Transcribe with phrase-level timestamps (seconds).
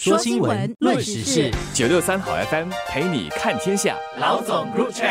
[0.00, 3.96] 说新闻，论时事，九六三好 FM 陪你看天下。
[4.20, 5.04] 老总入场。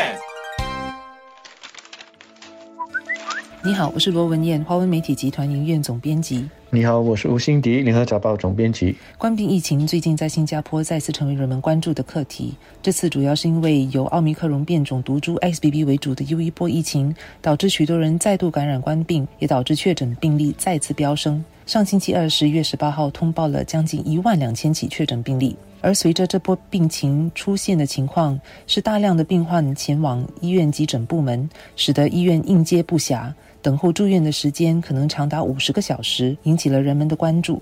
[3.62, 6.48] 你好，我是罗文艳，华文媒体集团营运总编辑。
[6.70, 8.96] 你好，我是吴欣迪，联合早报总编辑。
[9.18, 12.54] 冠病疫情最近在新加坡再次成为人们关注的课题。
[12.80, 21.44] 这次主要是因为由奥密克戎变种毒株 XBB 为主的又一波疫情，导致许多人再度感染冠病，也导致确诊病例再次飙升。
[21.68, 37.60] 上星期二十一月十八号通报了将近一万两千起确诊病例，而随着这波病情出现的情况，是大量的病患前往医院急诊部门，使得医院应接不暇，等候住院的时间可能长达五十个小时，引起了人们的关注。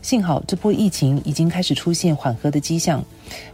[0.00, 3.04] 幸好这波疫情已经开始出现缓和的迹象。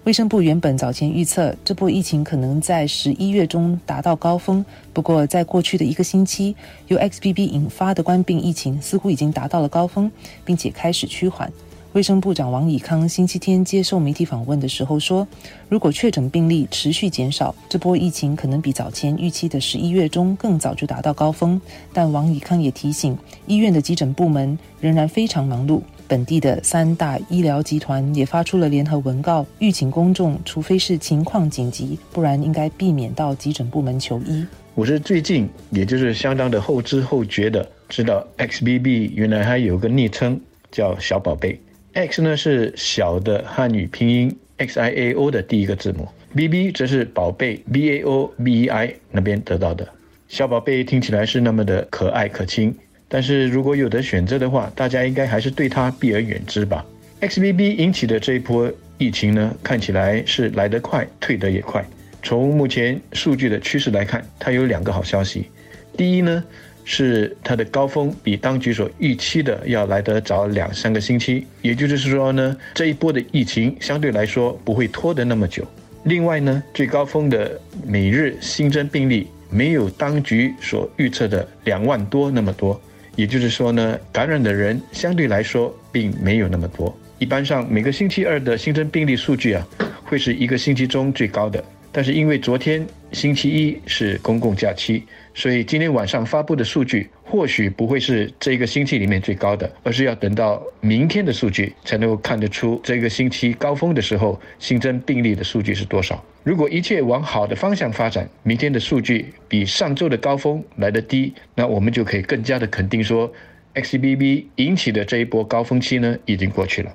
[0.04, 6.54] 卫生部原本早前预测这波疫情可能在十一月中达到高峰，不过在过去的一个星期，
[6.88, 10.10] 由 XBB 引发的冠病疫情似乎已经达到了高峰，
[10.44, 11.50] 并且开始趋缓。
[11.94, 15.26] 卫生部长王以康星期天接受媒体访问的时候说
[15.70, 21.60] ：“如果确诊病例持续减少，这波疫情可能比早前预期的十一月中更早就达到高峰。”
[21.94, 23.16] 但王以康也提醒，
[23.46, 25.82] 医院的急诊部门仍然非常忙碌。
[26.06, 34.46] 本地的三大医疗集团也发出了联合文告，预请公众，除非是情况紧急，不然应该避免到急诊部门求医。
[34.74, 41.58] 我是最近，也就是相当的后知后觉的，知道 XBB 原来还有个昵称叫“小宝贝”。
[41.94, 49.88] X 呢是小的汉语拼音 X I A O 的第一个字母，BB 则是宝贝 B A O B E I 那边得到的。
[50.26, 52.74] 小宝贝听起来是那么的可爱可亲。
[53.14, 56.84] 但是如果有的选择的话，大家应该还是对它避而远之吧。
[57.20, 61.84] XBB 引起的这一波疫情呢，看起来是来得快，退得也快。
[62.24, 65.48] 从目前数据的趋势来看，它有两个好消息。
[65.96, 66.42] 第一呢，
[66.84, 75.64] 是它的高峰比当局所预期的要来得早两三个星期，也就是说呢，这一波的疫情相对来说不会拖得那么久。
[76.02, 82.80] 另外呢，最高峰的每日新增病例没有当局所预测的两万多那么多。
[83.16, 86.96] 也就是说呢，感染的人相对来说并没有那么多。
[87.18, 89.66] 一般上每个星期二的新增病例数据啊，
[90.04, 91.62] 会是一个星期中最高的。
[91.92, 106.24] 但是因为昨天星期一是公共假期，所以今天晚上发布的数据或许不会是这一个星期里面最高的，而是要等到明天的数据才能够看得出这个星期高峰的时候新增病例的数据是多少。
[106.44, 113.28] 如果一切往好的方向发展，明天的数据比上周的高峰来得低，那我们就可以更加的肯定说
[113.74, 116.94] ，XBB 引起的这一波高峰期呢已经过去了。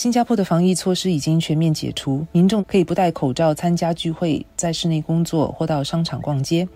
[0.00, 6.66] 新加坡的防疫措施已经全面解除，民众可以不戴口罩参加聚会，在室内工作或到商场逛街。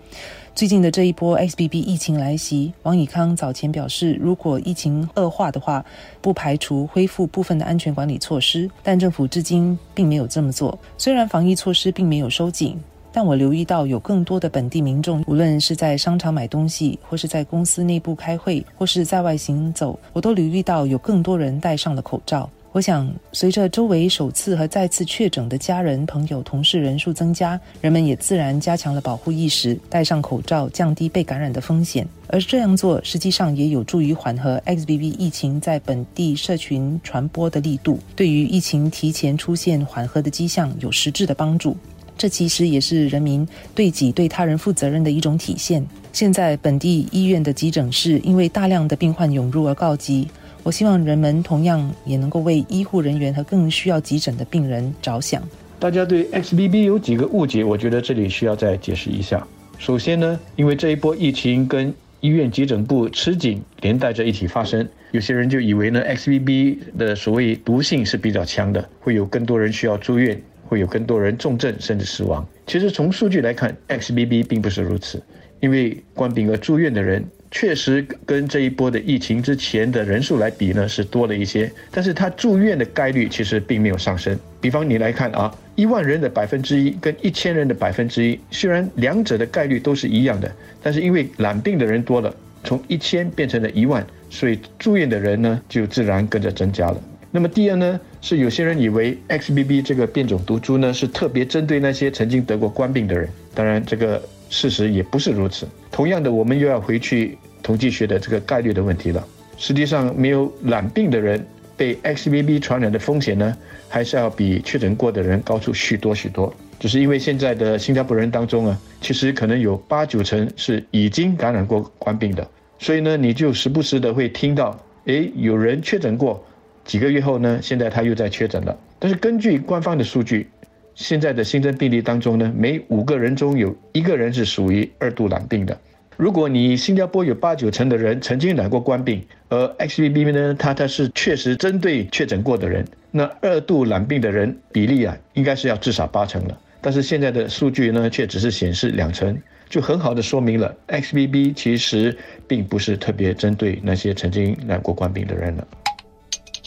[0.53, 5.83] 最近的这一波 XBB 疫情来袭，王以康早前表示，如果疫情恶化的话，
[6.21, 10.77] 不排除恢复部分的安全管理措施，但政府至今并没有这么做。
[10.95, 12.79] 虽然防疫措施并没有收紧，
[13.11, 22.47] 但我留意到有更多的本地民众，无论是在商场买东西，或是在公司内部开会，或是在外行走，我都留意到有更多人戴上了口罩。
[22.75, 32.05] 我想，随着周围首次和再次确诊的家人、朋友、同事人数增加，人们也自然加强了保护意识，戴上口罩，降低被感染的风险。
[32.27, 41.77] 而这样做，实际上也有助于缓和 XBB 疫情在本地社群传播的力度，对于疫情提前出现缓和的迹象有实质的帮助。
[42.17, 45.85] 这其实也是人民对己、对他人负责任的一种体现。
[46.11, 50.27] 现在，本地医院的急诊室因为大量的病患涌入而告急。
[50.65, 55.47] 我希望人们同样也能够为医护人员和更需要急诊的病人着想。
[55.77, 59.45] 大家对 XBB 有几个误解，我觉得这里需要再解释一下。
[59.77, 72.43] 首先呢，因为这一波疫情跟医院急诊部吃紧连带着一起发生，有些人就以为呢 XBB 的所谓毒性是比较强的，会有更多人需要住院，会有更多人重症甚至死亡。
[72.65, 75.21] 其实从数据来看，XBB 并不是如此，
[75.59, 77.23] 因为冠病而住院的人。
[77.57, 84.37] 确实跟这一波的疫情之前的人数来比呢，是多了一些，但是他住院的概率其实并没有上升。
[84.59, 90.51] 比方你来看啊，一万人的百分之一跟一千人的百分之一，虽然两者的概率都是一样的，
[90.83, 92.35] 但是因为染病的人多了，
[92.65, 97.01] 从一千变成了一万，所以住院的人呢就自然跟着增加了。
[97.31, 105.65] 那么第二呢，是有些人以为 XBB 这个变种毒株呢是特别针对那些曾经得过冠病的人，当然这个事实也不是如此。
[105.89, 107.37] 同样的，我们又要回去。
[107.65, 109.27] 统计学的这个概率的问题了。
[109.57, 111.43] 实际上，没有染病的人
[111.75, 113.57] 被 XBB 传染的风险呢，
[113.89, 116.53] 还是要比确诊过的人高出许多许多。
[116.77, 122.47] 只是因为现在的新加坡人当中啊，其实可能有八九成是已经感染过冠病的，
[122.77, 126.45] 所以呢，你就时不时的会听到，诶，有人确诊过，
[126.83, 128.77] 几个月后呢，现在他又在确诊了。
[128.99, 130.47] 但是根据官方的数据，
[130.93, 135.75] 现在的新增病例当中呢，每五个人中有一个人是属于二度染病的。
[136.17, 146.57] 如果你新加坡有八九成的人曾经染过冠病，而 XBB 呢，它它是确实针对确诊过的人，那二度染病的人比例啊，应该是要至少八成了。
[146.79, 152.15] 但是现在的数据呢，却只是显示两成，就很好的说明了 XBB 其实
[152.47, 155.67] 并不是特别针对那些曾经染过冠病的人了。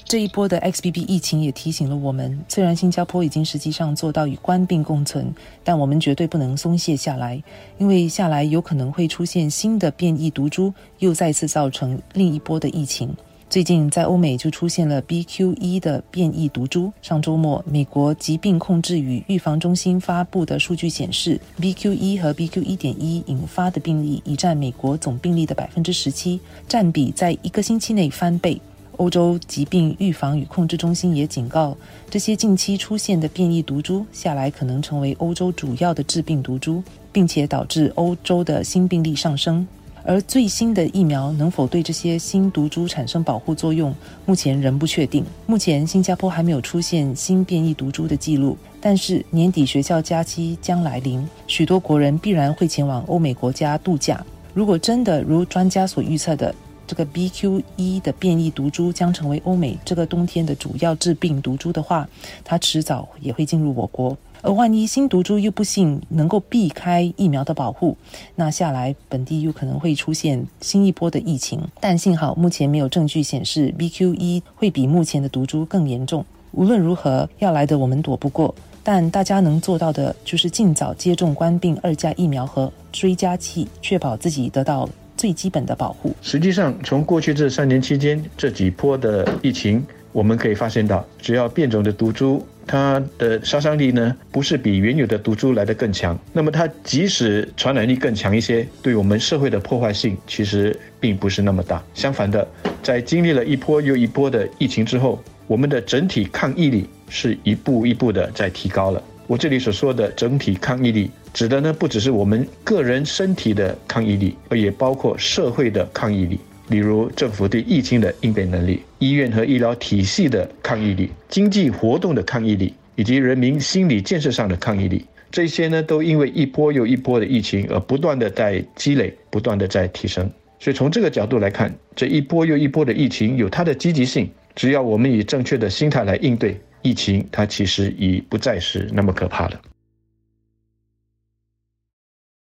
[0.09, 5.31] 这一波的 XBB 疫情也提醒了我们，虽然新加坡已经实际上做到与冠病共存，
[5.63, 7.43] 但我们绝对不能松懈下来，
[7.77, 13.15] 因为下来有可能会出现新的变异毒株，又再次造成另一波的疫情。
[13.51, 16.91] 最近在欧美就出现了 BQ.1 的变异毒株。
[17.03, 28.59] 上周末，美国疾病控制与预防中心发布的数据显示，BQ.1 和 BQ.1.1 引发的病例已占美国总病例的百分之十七，占比在一个星期内翻倍。
[28.99, 31.77] 欧洲疾病预防与控制中心也警告，
[32.11, 39.67] 这些近期出现的变异毒株下来可能成为欧洲主要的致病毒株，并且导致欧洲的新病例上升。
[40.05, 45.23] 而最新的疫苗能否对这些新毒株产生保护作用，目前仍不确定。
[45.47, 54.25] 目前新加坡还没有出现新变异毒株的记录，但是年底学校假期将来临，许多国人必然会前往欧美国家度假。
[54.55, 56.55] 如果真的如专家所预测的，
[56.89, 62.09] 这个 BQ.1 的变异毒株将成为欧美这个冬天的主要致病毒株的话，
[62.43, 64.17] 它迟早也会进入我国。
[64.41, 67.97] 而万一新毒株又不幸能够避开疫苗的保护，
[68.37, 71.61] 那下来本地又可能会出现新一波的疫情。
[71.81, 76.25] 但幸好目前没有证据显示 BQ.1 会比目前的毒株更严重。
[76.53, 84.89] 无论如何，要来的我们躲不过，但大家能做到的就是尽早接种冠病二价疫苗和追加剂，确保自己得到。
[85.19, 86.15] 最基本的保护。
[86.23, 101.83] 实际上，从过去这三年期间这几波的疫情，我们可以发现到，只要变种的毒株，它的杀伤力呢不是比原有的毒株来得更强，那么它即使传染力更强一些，对我们社会的破坏性其实并不是那么大。
[101.93, 102.47] 相反的，
[102.83, 109.03] 在经历了一波又一波的疫情之后，我们的整体抗疫力是一步一步的在提高了。
[109.27, 116.37] 我这里所说的整体抗疫力，指的呢不只是我们个人身体的抗疫力，而也包括社会的抗疫力。
[116.67, 130.29] 例如政府对疫情的应变能力、医院和医疗体系的抗疫力、经济活动的抗疫力，以及人民心理建设上的抗疫力，这些呢都因为一波又一波的疫情而不断的在积累，不断的在提升。
[130.59, 136.59] 所以从这个角度来看，这一波又一波的疫情有它的积极性，只要我们以正确的心态来应对。
[136.83, 139.61] 疫情它其实已不再是那么可怕了。